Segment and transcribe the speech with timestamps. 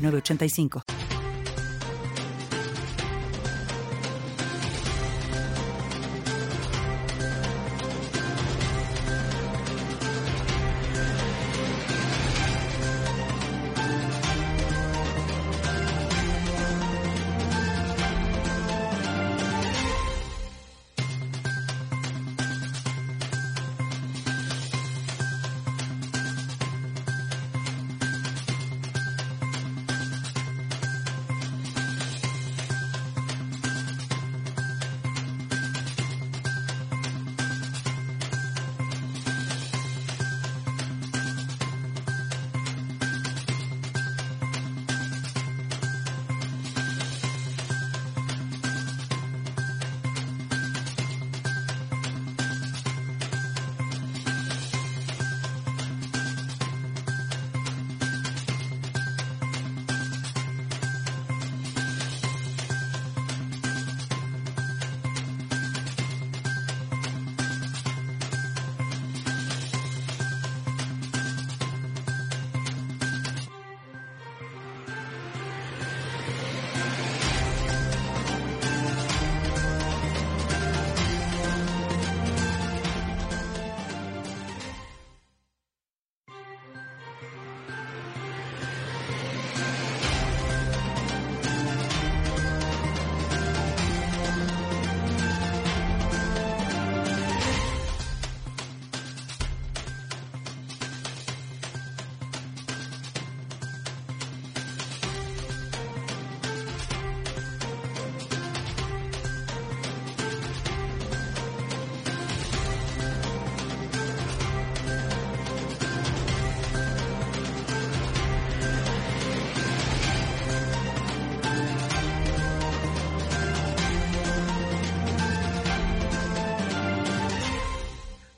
[0.00, 0.99] 85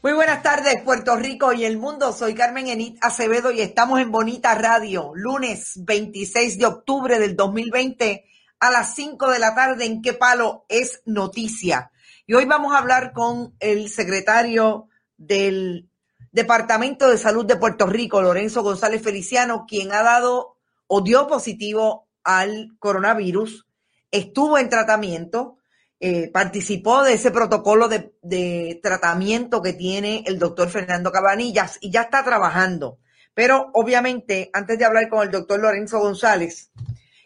[0.03, 2.13] Muy buenas tardes, Puerto Rico y el mundo.
[2.13, 8.25] Soy Carmen Enit Acevedo y estamos en Bonita Radio, lunes 26 de octubre del 2020
[8.59, 9.85] a las 5 de la tarde.
[9.85, 11.93] ¿En qué palo es noticia?
[12.27, 15.89] Y hoy vamos a hablar con el secretario del
[16.33, 20.57] Departamento de Salud de Puerto Rico, Lorenzo González Feliciano, quien ha dado
[20.89, 23.69] o dio positivo al coronavirus,
[24.11, 25.59] estuvo en tratamiento
[26.05, 32.03] eh, participó de ese protocolo de, tratamiento que tiene el doctor Fernando Cabanillas y ya
[32.03, 32.99] está trabajando.
[33.35, 36.73] Pero obviamente, antes de hablar con el doctor Lorenzo González,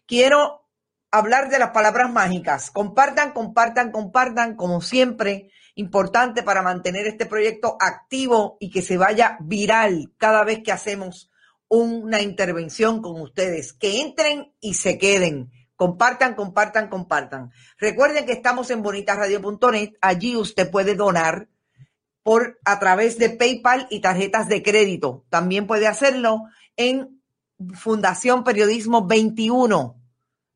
[0.07, 0.69] quiero
[1.11, 2.71] hablar de las palabras mágicas.
[2.71, 9.39] Compartan, compartan, compartan, como siempre, importante para mantener este proyecto activo y que se vaya
[9.41, 11.31] viral cada vez que hacemos
[11.69, 13.73] una intervención con ustedes.
[13.73, 15.51] Que entren y se queden.
[15.77, 17.53] Compartan, compartan, compartan.
[17.79, 19.93] Recuerden que estamos en bonitasradio.net.
[20.01, 21.49] Allí usted puede donar
[22.23, 25.27] por a través de PayPal y tarjetas de crédito.
[25.29, 26.45] También puede hacerlo
[26.77, 27.23] en
[27.75, 30.03] Fundación Periodismo 21,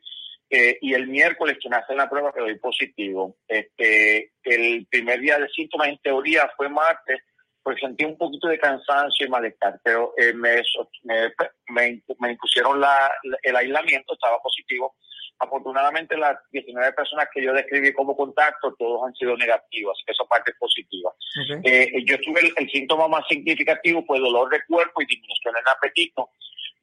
[0.49, 3.37] Y el miércoles que me hacen la prueba que doy positivo.
[3.49, 7.21] Este, el primer día de síntomas en teoría fue martes,
[7.67, 10.63] pues sentí un poquito de cansancio y malestar, pero eh, me,
[11.03, 13.11] me, me, impusieron la,
[13.43, 14.95] el aislamiento, estaba positivo.
[15.39, 20.27] Afortunadamente las 19 personas que yo describí como contacto, todos han sido negativos, que eso
[20.27, 21.13] parte es positiva.
[21.63, 25.69] Eh, yo tuve el, el, síntoma más significativo fue dolor de cuerpo y disminución en
[25.69, 26.31] apetito.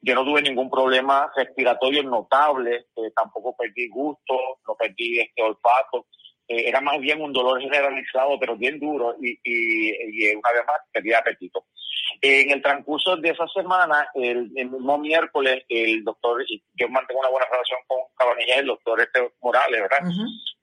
[0.02, 4.34] Yo no tuve ningún problema respiratorio notable, eh, tampoco perdí gusto,
[4.68, 6.06] no perdí este olfato.
[6.46, 10.62] Eh, era más bien un dolor generalizado, pero bien duro, y, y, y una vez
[10.66, 11.64] más perdí apetito.
[12.20, 16.44] En el transcurso de esa semana, el, el, mismo miércoles, el doctor,
[16.74, 19.98] yo mantengo una buena relación con Cabanilla, el doctor este Morales, ¿verdad?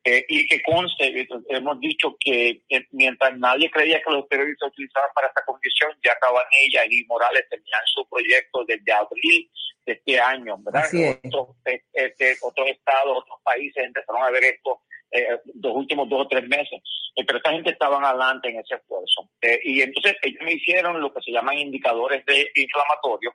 [0.03, 4.65] eh, y que conste, hemos dicho que eh, mientras nadie creía que los esteroides se
[4.65, 9.51] utilizaban para esta condición, ya Cabanilla y Morales tenían su proyecto desde abril
[9.86, 10.86] de este año, ¿verdad?
[11.24, 11.56] Otros,
[11.94, 16.47] este, otros estados, otros países empezaron a ver esto eh, los últimos dos o tres
[16.47, 16.81] meses.
[17.15, 19.29] Eh, pero esta gente estaban adelante en ese esfuerzo.
[19.41, 23.33] Eh, y entonces ellos me hicieron lo que se llaman indicadores de inflamatorio,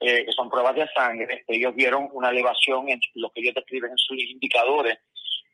[0.00, 1.44] eh, que son pruebas de sangre.
[1.48, 4.98] Ellos vieron una elevación en lo que ellos describen en sus indicadores.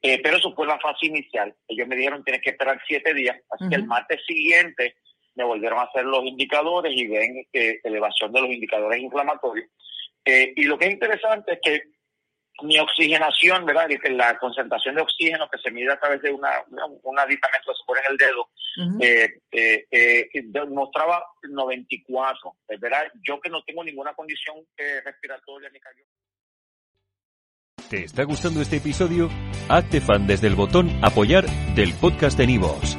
[0.01, 1.55] pero eso fue la fase inicial.
[1.67, 3.37] Ellos me dijeron tienes que esperar siete días.
[3.51, 4.97] Así que el martes siguiente
[5.35, 9.69] me volvieron a hacer los indicadores y ven elevación de los indicadores inflamatorios.
[10.25, 11.83] y lo que es interesante es que
[12.63, 13.89] mi oxigenación, ¿verdad?
[14.11, 16.51] La concentración de oxígeno que se mide a través de una,
[17.03, 18.49] un aditamento que se pone en el dedo,
[19.01, 23.07] eh, eh, eh, mostraba 94, ¿verdad?
[23.23, 24.57] Yo que no tengo ninguna condición
[25.05, 26.29] respiratoria ni cardiovascular.
[27.89, 29.31] ¿Te está gustando este episodio?
[29.71, 32.99] Hazte fan desde el botón apoyar del podcast de Nivos.